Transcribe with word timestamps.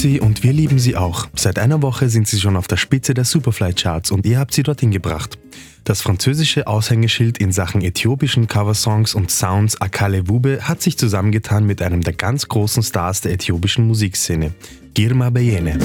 Sie 0.00 0.20
und 0.20 0.42
wir 0.42 0.52
lieben 0.52 0.78
sie 0.78 0.96
auch. 0.96 1.28
Seit 1.36 1.58
einer 1.58 1.82
Woche 1.82 2.08
sind 2.08 2.26
sie 2.26 2.40
schon 2.40 2.56
auf 2.56 2.66
der 2.66 2.76
Spitze 2.76 3.14
der 3.14 3.24
Superfly-Charts 3.24 4.10
und 4.10 4.26
ihr 4.26 4.38
habt 4.38 4.54
sie 4.54 4.62
dorthin 4.62 4.90
gebracht. 4.90 5.38
Das 5.84 6.00
französische 6.02 6.66
Aushängeschild 6.66 7.38
in 7.38 7.52
Sachen 7.52 7.82
äthiopischen 7.82 8.46
Coversongs 8.46 9.14
und 9.14 9.30
Sounds 9.30 9.80
Akale 9.80 10.28
Wube 10.28 10.60
hat 10.62 10.82
sich 10.82 10.98
zusammengetan 10.98 11.66
mit 11.66 11.82
einem 11.82 12.02
der 12.02 12.14
ganz 12.14 12.48
großen 12.48 12.82
Stars 12.82 13.20
der 13.20 13.32
äthiopischen 13.32 13.86
Musikszene, 13.86 14.52
Girma 14.94 15.30
Beyene. 15.30 15.78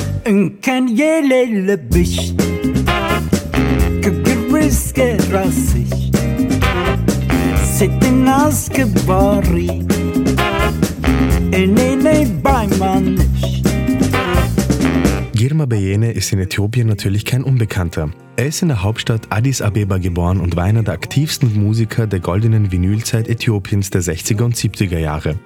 Girma 15.56 15.68
Beyene 15.68 16.12
ist 16.12 16.34
in 16.34 16.40
Äthiopien 16.40 16.86
natürlich 16.86 17.24
kein 17.24 17.42
Unbekannter. 17.42 18.10
Er 18.36 18.48
ist 18.48 18.62
in 18.62 18.68
der 18.68 18.84
Hauptstadt 18.84 19.28
Addis 19.30 19.62
Abeba 19.62 20.00
geboren 20.00 20.42
und 20.42 20.58
war 20.58 20.66
einer 20.66 20.84
der 20.84 20.96
aktivsten 20.96 21.58
Musiker 21.58 22.08
der 22.08 22.20
goldenen 22.20 22.74
Vinylzeit 22.74 23.30
Äthiopiens 23.30 23.90
der 23.90 24.02
60er 24.02 24.44
und 24.44 24.58
70er 24.58 25.00
Jahre. 25.00 25.40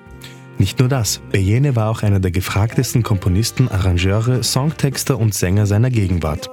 Nicht 0.58 0.80
nur 0.80 0.90
das, 0.90 1.22
Beyene 1.32 1.76
war 1.76 1.92
auch 1.92 2.02
einer 2.02 2.20
der 2.20 2.32
gefragtesten 2.32 3.04
Komponisten, 3.04 3.70
Arrangeure, 3.70 4.42
Songtexter 4.42 5.20
und 5.20 5.36
Sänger 5.36 5.68
seiner 5.68 5.92
Gegenwart. 5.92 6.50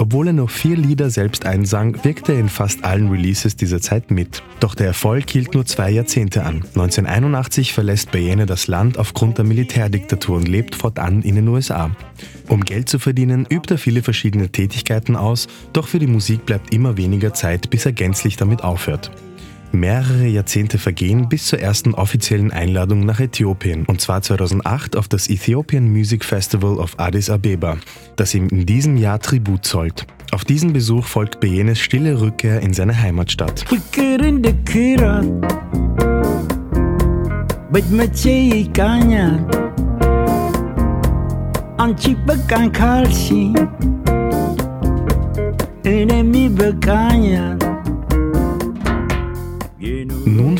Obwohl 0.00 0.28
er 0.28 0.32
nur 0.32 0.48
vier 0.48 0.78
Lieder 0.78 1.10
selbst 1.10 1.44
einsang, 1.44 2.02
wirkte 2.04 2.32
er 2.32 2.40
in 2.40 2.48
fast 2.48 2.84
allen 2.84 3.10
Releases 3.10 3.54
dieser 3.54 3.82
Zeit 3.82 4.10
mit. 4.10 4.42
Doch 4.58 4.74
der 4.74 4.86
Erfolg 4.86 5.28
hielt 5.28 5.52
nur 5.52 5.66
zwei 5.66 5.90
Jahrzehnte 5.90 6.42
an. 6.44 6.64
1981 6.74 7.74
verlässt 7.74 8.10
Beyene 8.10 8.46
das 8.46 8.66
Land 8.66 8.96
aufgrund 8.96 9.36
der 9.36 9.44
Militärdiktatur 9.44 10.38
und 10.38 10.48
lebt 10.48 10.74
fortan 10.74 11.20
in 11.20 11.34
den 11.34 11.46
USA. 11.48 11.90
Um 12.48 12.64
Geld 12.64 12.88
zu 12.88 12.98
verdienen, 12.98 13.46
übt 13.50 13.74
er 13.74 13.76
viele 13.76 14.02
verschiedene 14.02 14.48
Tätigkeiten 14.48 15.16
aus, 15.16 15.48
doch 15.74 15.86
für 15.86 15.98
die 15.98 16.06
Musik 16.06 16.46
bleibt 16.46 16.72
immer 16.72 16.96
weniger 16.96 17.34
Zeit, 17.34 17.68
bis 17.68 17.84
er 17.84 17.92
gänzlich 17.92 18.38
damit 18.38 18.64
aufhört. 18.64 19.10
Mehrere 19.72 20.26
Jahrzehnte 20.26 20.78
vergehen 20.78 21.28
bis 21.28 21.46
zur 21.46 21.60
ersten 21.60 21.94
offiziellen 21.94 22.50
Einladung 22.50 23.06
nach 23.06 23.20
Äthiopien, 23.20 23.84
und 23.86 24.00
zwar 24.00 24.20
2008 24.20 24.96
auf 24.96 25.06
das 25.06 25.30
Ethiopian 25.30 25.88
Music 25.88 26.24
Festival 26.24 26.78
of 26.78 26.98
Addis 26.98 27.30
Abeba, 27.30 27.78
das 28.16 28.34
ihm 28.34 28.48
in 28.48 28.66
diesem 28.66 28.96
Jahr 28.96 29.20
Tribut 29.20 29.64
zollt. 29.64 30.06
Auf 30.32 30.44
diesen 30.44 30.72
Besuch 30.72 31.06
folgt 31.06 31.40
Beyenes 31.40 31.78
stille 31.78 32.20
Rückkehr 32.20 32.60
in 32.60 32.72
seine 32.72 33.00
Heimatstadt 33.00 33.64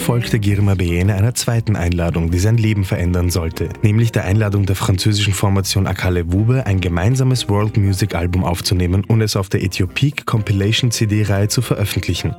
folgte 0.00 0.40
Girma 0.40 0.74
Beyene 0.74 1.14
einer 1.14 1.34
zweiten 1.34 1.76
Einladung, 1.76 2.30
die 2.30 2.38
sein 2.38 2.56
Leben 2.56 2.84
verändern 2.84 3.30
sollte, 3.30 3.68
nämlich 3.82 4.10
der 4.10 4.24
Einladung 4.24 4.66
der 4.66 4.74
französischen 4.74 5.34
Formation 5.34 5.86
Akale 5.86 6.32
Wube, 6.32 6.66
ein 6.66 6.80
gemeinsames 6.80 7.48
World 7.48 7.76
Music 7.76 8.14
Album 8.14 8.42
aufzunehmen 8.42 9.04
und 9.04 9.20
es 9.20 9.36
auf 9.36 9.48
der 9.48 9.62
Ethiopique 9.62 10.24
Compilation 10.24 10.90
CD-Reihe 10.90 11.48
zu 11.48 11.62
veröffentlichen. 11.62 12.34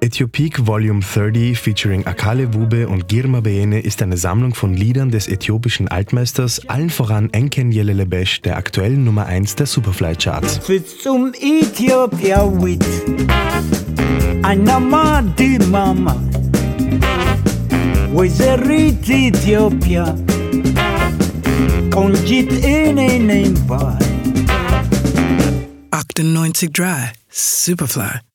Ethiopique 0.00 0.66
Volume 0.66 1.00
30 1.00 1.56
featuring 1.56 2.06
Akale 2.06 2.52
Wube 2.54 2.88
und 2.88 3.06
Girma 3.06 3.40
Beene 3.40 3.78
ist 3.78 4.02
eine 4.02 4.16
Sammlung 4.16 4.52
von 4.52 4.74
Liedern 4.74 5.12
des 5.12 5.28
äthiopischen 5.28 5.86
Altmeisters, 5.86 6.68
allen 6.68 6.90
voran 6.90 7.30
Enken 7.30 7.70
Yelelebesh, 7.70 8.40
der 8.40 8.56
aktuellen 8.56 9.04
Nummer 9.04 9.26
1 9.26 9.54
der 9.54 9.66
Superfly-Charts. 9.66 10.60
Ethiopia 11.40 12.44
with 12.60 12.80
Anama 14.42 15.22
Mama 15.70 16.31
وزريت 18.14 19.10
إثيوبيا 19.10 20.16
und 21.96 22.24
geht 22.26 22.52
in 22.52 22.98
in 22.98 23.30
ein 23.30 23.66
Bar. 23.66 23.98
Dry, 26.72 27.12
Superfly. 27.28 28.31